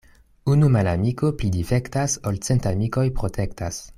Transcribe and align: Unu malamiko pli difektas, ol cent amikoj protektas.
Unu 0.53 0.69
malamiko 0.75 1.29
pli 1.41 1.51
difektas, 1.57 2.17
ol 2.31 2.41
cent 2.49 2.67
amikoj 2.73 3.07
protektas. 3.23 3.83